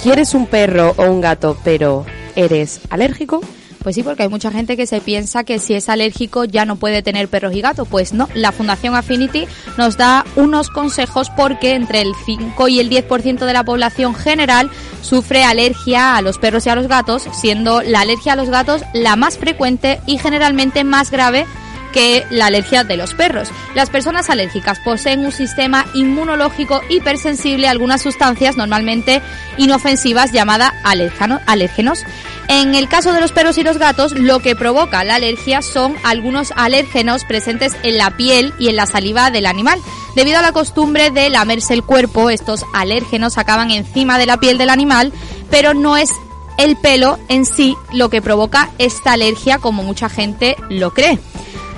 [0.00, 2.04] ¿Quieres un perro o un gato pero
[2.36, 3.40] eres alérgico?
[3.86, 6.74] Pues sí, porque hay mucha gente que se piensa que si es alérgico ya no
[6.74, 7.86] puede tener perros y gatos.
[7.86, 12.90] Pues no, la Fundación Affinity nos da unos consejos porque entre el 5 y el
[12.90, 14.72] 10% de la población general
[15.02, 18.82] sufre alergia a los perros y a los gatos, siendo la alergia a los gatos
[18.92, 21.46] la más frecuente y generalmente más grave
[21.92, 23.50] que la alergia de los perros.
[23.74, 29.22] Las personas alérgicas poseen un sistema inmunológico hipersensible a algunas sustancias normalmente
[29.56, 32.04] inofensivas llamadas alérgenos.
[32.48, 35.96] En el caso de los perros y los gatos, lo que provoca la alergia son
[36.04, 39.80] algunos alérgenos presentes en la piel y en la saliva del animal.
[40.14, 44.58] Debido a la costumbre de lamerse el cuerpo, estos alérgenos acaban encima de la piel
[44.58, 45.12] del animal,
[45.50, 46.10] pero no es
[46.56, 51.18] el pelo en sí lo que provoca esta alergia como mucha gente lo cree.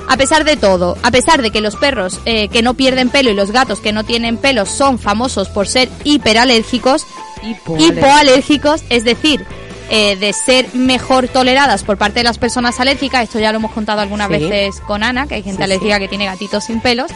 [0.08, 3.30] A pesar de todo, a pesar de que los perros eh, que no pierden pelo
[3.30, 7.06] y los gatos que no tienen pelo son famosos por ser hiperalérgicos,
[7.42, 9.46] hipoalérgicos, es decir,
[9.90, 13.72] eh, de ser mejor toleradas por parte de las personas alérgicas, esto ya lo hemos
[13.72, 17.10] contado algunas veces con Ana, que hay gente alérgica que tiene gatitos sin pelos,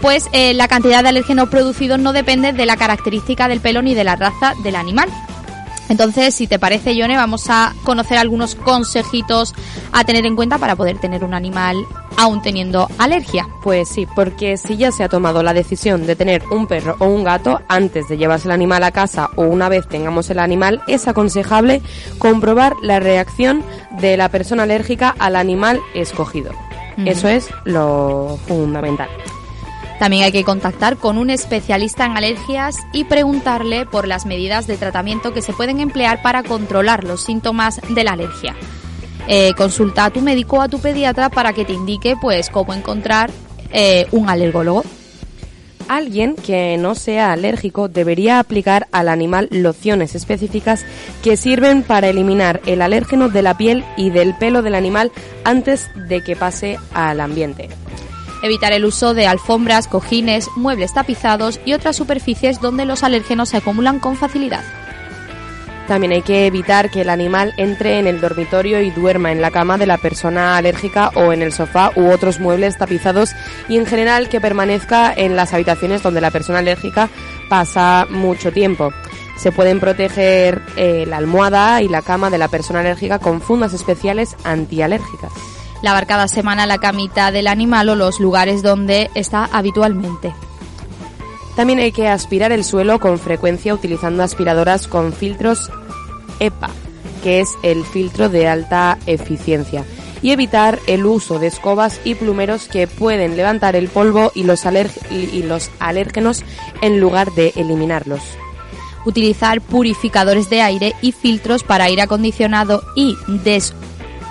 [0.00, 3.94] pues eh, la cantidad de alérgenos producidos no depende de la característica del pelo ni
[3.94, 5.10] de la raza del animal.
[5.90, 9.54] Entonces, si te parece, Yone, vamos a conocer algunos consejitos
[9.92, 11.76] a tener en cuenta para poder tener un animal
[12.16, 13.48] aún teniendo alergia.
[13.62, 17.06] Pues sí, porque si ya se ha tomado la decisión de tener un perro o
[17.06, 20.80] un gato antes de llevarse el animal a casa o una vez tengamos el animal,
[20.86, 21.82] es aconsejable
[22.18, 23.64] comprobar la reacción
[24.00, 26.52] de la persona alérgica al animal escogido.
[27.04, 29.08] Eso es lo fundamental.
[30.00, 34.78] También hay que contactar con un especialista en alergias y preguntarle por las medidas de
[34.78, 38.56] tratamiento que se pueden emplear para controlar los síntomas de la alergia.
[39.28, 42.72] Eh, consulta a tu médico o a tu pediatra para que te indique pues cómo
[42.72, 43.30] encontrar
[43.72, 44.84] eh, un alergólogo.
[45.86, 50.86] Alguien que no sea alérgico debería aplicar al animal lociones específicas
[51.22, 55.12] que sirven para eliminar el alérgeno de la piel y del pelo del animal
[55.44, 57.68] antes de que pase al ambiente
[58.42, 63.58] evitar el uso de alfombras, cojines, muebles tapizados y otras superficies donde los alérgenos se
[63.58, 64.64] acumulan con facilidad.
[65.90, 69.50] También hay que evitar que el animal entre en el dormitorio y duerma en la
[69.50, 73.32] cama de la persona alérgica o en el sofá u otros muebles tapizados
[73.68, 77.08] y en general que permanezca en las habitaciones donde la persona alérgica
[77.48, 78.92] pasa mucho tiempo.
[79.36, 83.72] Se pueden proteger eh, la almohada y la cama de la persona alérgica con fundas
[83.72, 85.32] especiales antialérgicas
[85.82, 90.32] lavar cada semana la camita del animal o los lugares donde está habitualmente.
[91.56, 95.70] También hay que aspirar el suelo con frecuencia utilizando aspiradoras con filtros
[96.38, 96.70] EPA,
[97.22, 99.84] que es el filtro de alta eficiencia,
[100.22, 104.64] y evitar el uso de escobas y plumeros que pueden levantar el polvo y los,
[105.10, 106.44] y los alérgenos
[106.80, 108.22] en lugar de eliminarlos
[109.04, 113.74] utilizar purificadores de aire y filtros para aire acondicionado y des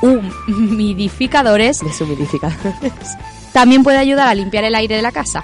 [0.02, 1.80] humidificadores.
[1.84, 3.18] Deshumidificadores.
[3.54, 5.44] También puede ayudar a limpiar el aire de la casa.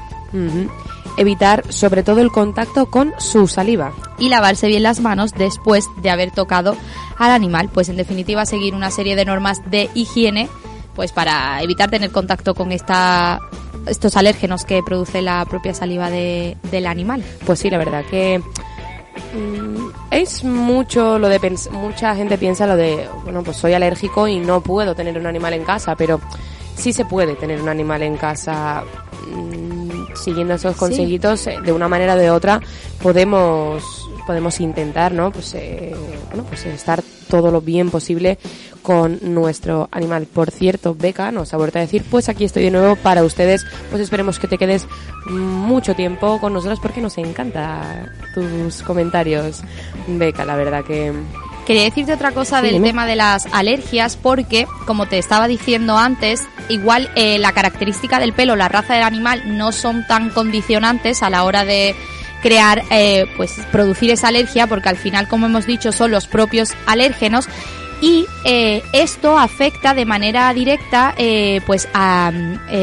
[1.17, 3.93] Evitar sobre todo el contacto con su saliva.
[4.19, 6.75] Y lavarse bien las manos después de haber tocado
[7.17, 7.69] al animal.
[7.73, 10.49] Pues en definitiva seguir una serie de normas de higiene
[10.95, 13.39] pues para evitar tener contacto con esta
[13.85, 17.23] estos alérgenos que produce la propia saliva de, del animal.
[17.45, 18.41] Pues sí, la verdad que
[20.11, 21.39] es mucho lo de
[21.71, 25.53] mucha gente piensa lo de bueno pues soy alérgico y no puedo tener un animal
[25.53, 26.19] en casa pero
[26.75, 28.83] sí se puede tener un animal en casa
[29.27, 32.59] mm, siguiendo esos consejitos eh, de una manera o de otra
[33.01, 35.31] podemos podemos intentar, ¿no?
[35.31, 35.95] Pues, eh,
[36.27, 38.37] bueno, pues estar todo lo bien posible
[38.81, 40.27] con nuestro animal.
[40.31, 43.65] Por cierto, Beca nos ha vuelto a decir, pues aquí estoy de nuevo para ustedes.
[43.89, 44.87] Pues esperemos que te quedes
[45.27, 49.61] mucho tiempo con nosotros porque nos encanta tus comentarios,
[50.07, 51.13] Beca, la verdad que...
[51.65, 56.43] Quería decirte otra cosa del tema de las alergias porque, como te estaba diciendo antes,
[56.69, 61.31] igual eh, la característica del pelo, la raza del animal no son tan condicionantes a
[61.31, 61.95] la hora de
[62.45, 66.73] crear, eh, pues producir esa alergia, porque al final, como hemos dicho, son los propios
[66.85, 67.47] alérgenos.
[68.01, 72.31] Y eh, esto afecta de manera directa eh, pues a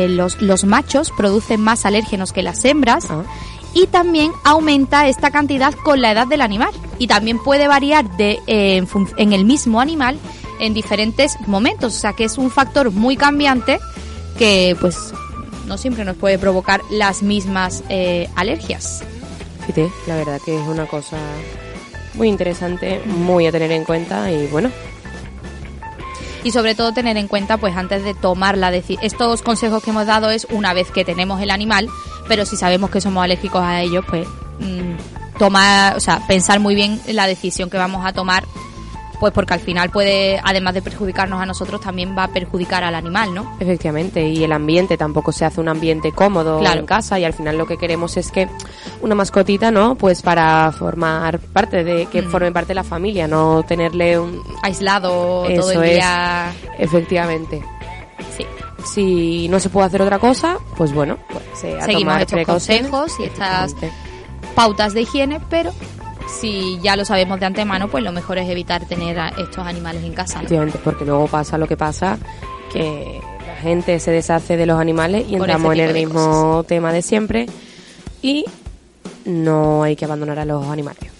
[0.09, 3.23] los, los, machos producen más alérgenos que las hembras ah.
[3.73, 6.73] y también aumenta esta cantidad con la edad del animal.
[6.99, 10.19] Y también puede variar de en, en, el mismo animal
[10.59, 11.95] en diferentes momentos.
[11.95, 13.79] O sea que es un factor muy cambiante
[14.37, 15.15] que pues
[15.69, 17.85] no siempre nos puede provocar las mismas
[18.35, 19.05] alergias
[20.07, 21.17] la verdad que es una cosa
[22.15, 24.71] muy interesante, muy a tener en cuenta y bueno.
[26.45, 29.91] Y sobre todo tener en cuenta, pues antes de tomar la decisión, estos consejos que
[29.91, 31.89] hemos dado es una vez que tenemos el animal,
[32.29, 34.27] pero si sabemos que somos alérgicos a ellos, pues
[34.59, 38.45] mm, tomar, o sea, pensar muy bien la decisión que vamos a tomar
[39.23, 42.97] pues porque al final puede, además de perjudicarnos a nosotros, también va a perjudicar al
[42.97, 43.57] animal, ¿no?
[43.61, 47.57] Efectivamente, y el ambiente tampoco se hace un ambiente cómodo en casa y al final
[47.57, 48.49] lo que queremos es que
[49.01, 49.95] una mascotita, ¿no?
[49.95, 52.31] Pues para formar parte de, que mm.
[52.33, 54.43] forme parte de la familia, no tenerle un...
[54.61, 56.53] Aislado todo el día.
[56.77, 57.63] efectivamente.
[58.37, 58.45] Sí.
[58.85, 62.45] si no se puede hacer otra cosa, pues bueno, pues eh, a Seguimos tomar estos
[62.45, 63.77] consejos y estas
[64.57, 65.73] pautas de higiene, pero
[66.29, 70.03] si ya lo sabemos de antemano, pues lo mejor es evitar tener a estos animales
[70.05, 70.43] en casa.
[70.43, 70.73] ¿no?
[70.85, 72.19] Porque luego pasa lo que pasa,
[72.73, 76.65] que la gente se deshace de los animales y Por entramos ese en el mismo
[76.67, 77.47] tema de siempre
[78.23, 78.45] y
[79.25, 81.12] no hay que abandonar a los animales.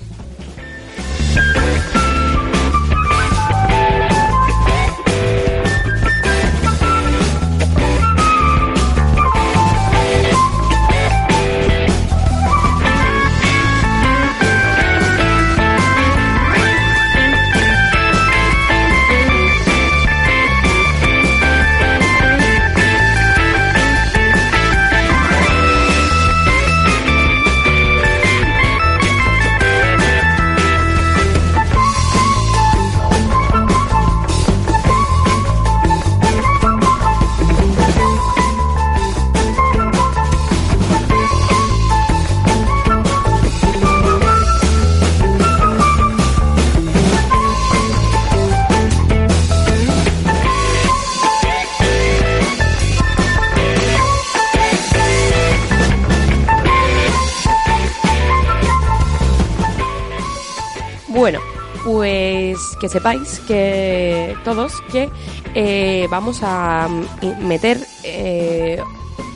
[61.23, 61.39] Bueno,
[61.85, 65.09] pues que sepáis que todos que
[65.55, 68.83] eh, vamos a mm, meter eh,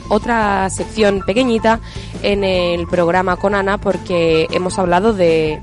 [0.09, 1.79] otra sección pequeñita
[2.23, 5.61] en el programa con Ana porque hemos hablado de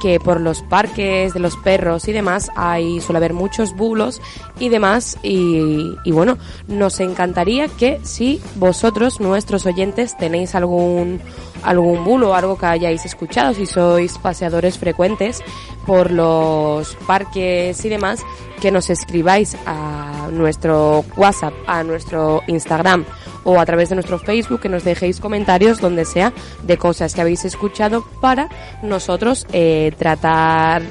[0.00, 4.20] que por los parques de los perros y demás hay suele haber muchos bulos
[4.58, 11.20] y demás y, y bueno nos encantaría que si vosotros nuestros oyentes tenéis algún
[11.62, 15.42] algún bulo algo que hayáis escuchado si sois paseadores frecuentes
[15.86, 18.20] por los parques y demás
[18.60, 23.04] que nos escribáis a nuestro WhatsApp a nuestro Instagram
[23.44, 27.20] o a través de nuestro Facebook que nos dejéis comentarios donde sea de cosas que
[27.20, 28.48] habéis escuchado para
[28.82, 30.82] nosotros eh, tratar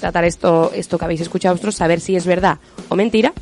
[0.00, 3.32] tratar esto esto que habéis escuchado vosotros saber si es verdad o mentira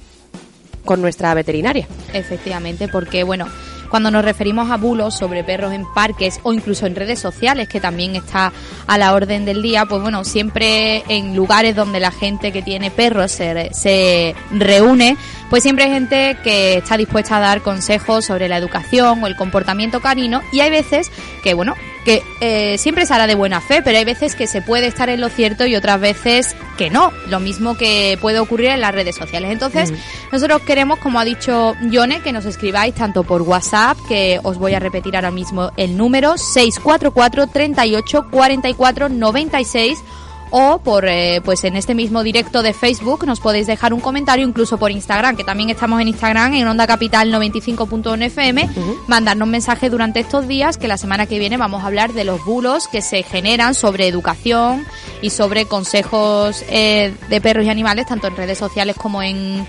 [0.84, 1.86] con nuestra veterinaria.
[2.12, 3.46] Efectivamente, porque bueno,
[3.90, 7.80] cuando nos referimos a bulos sobre perros en parques o incluso en redes sociales, que
[7.80, 8.52] también está
[8.86, 12.90] a la orden del día, pues bueno, siempre en lugares donde la gente que tiene
[12.90, 15.16] perros se, se reúne,
[15.50, 19.36] pues siempre hay gente que está dispuesta a dar consejos sobre la educación o el
[19.36, 21.10] comportamiento canino y hay veces
[21.42, 21.74] que, bueno,
[22.04, 25.08] que eh, siempre se hará de buena fe, pero hay veces que se puede estar
[25.10, 27.12] en lo cierto y otras veces que no.
[27.28, 29.50] Lo mismo que puede ocurrir en las redes sociales.
[29.50, 29.92] Entonces,
[30.32, 34.74] nosotros queremos, como ha dicho Yone, que nos escribáis tanto por WhatsApp, que os voy
[34.74, 39.98] a repetir ahora mismo el número, 644 38 44 96
[40.50, 44.46] o por eh, pues en este mismo directo de Facebook nos podéis dejar un comentario
[44.46, 48.68] incluso por Instagram que también estamos en Instagram en Onda Capital 95.1 FM
[49.06, 52.44] mandarnos mensajes durante estos días que la semana que viene vamos a hablar de los
[52.44, 54.84] bulos que se generan sobre educación
[55.22, 59.66] y sobre consejos eh, de perros y animales tanto en redes sociales como en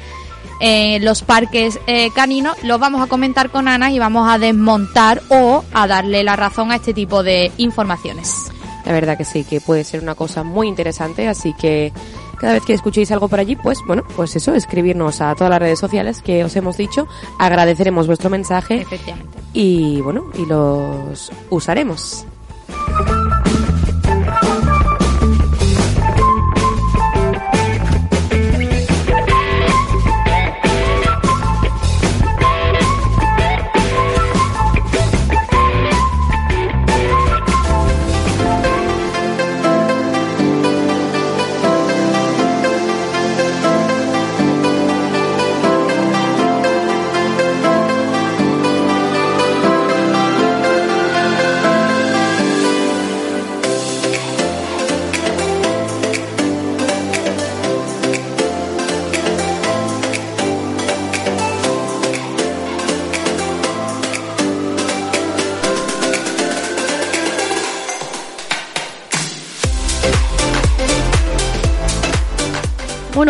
[0.60, 2.56] eh, los parques eh, caninos.
[2.64, 6.72] Los vamos a comentar con Ana y vamos a desmontar o a darle la razón
[6.72, 8.52] a este tipo de informaciones.
[8.86, 11.92] La verdad que sí, que puede ser una cosa muy interesante, así que
[12.40, 15.60] cada vez que escuchéis algo por allí, pues bueno, pues eso, escribirnos a todas las
[15.60, 17.08] redes sociales que os hemos dicho,
[17.38, 19.38] agradeceremos vuestro mensaje Efectivamente.
[19.54, 22.26] y bueno, y los usaremos.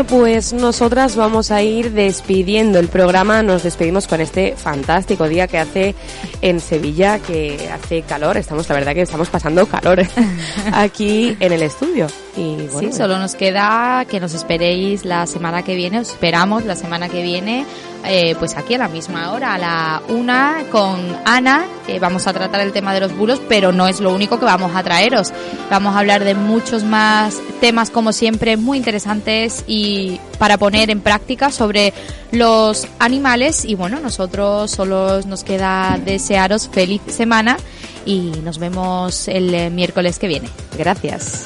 [0.02, 3.44] Bueno, pues nosotras vamos a ir despidiendo el programa.
[3.44, 5.94] Nos despedimos con este fantástico día que hace
[6.42, 8.36] en Sevilla, que hace calor.
[8.36, 10.02] Estamos, la verdad que estamos pasando calor
[10.74, 12.08] aquí en el estudio.
[12.36, 16.66] Y bueno, Sí, solo nos queda que nos esperéis la semana que viene, os esperamos
[16.66, 17.68] la semana que viene
[18.06, 21.66] eh, pues aquí a la misma hora, a la una, con Ana,
[22.00, 24.76] vamos a tratar el tema de los bulos, pero no es lo único que vamos
[24.76, 25.32] a traeros.
[25.70, 31.02] Vamos a hablar de muchos más temas, como siempre, muy interesantes y para poner en
[31.02, 31.94] práctica sobre
[32.32, 33.66] los animales.
[33.66, 37.58] Y bueno, nosotros solo nos queda desearos feliz semana
[38.06, 40.50] y nos vemos el eh, miércoles que viene.
[40.78, 41.46] Gracias.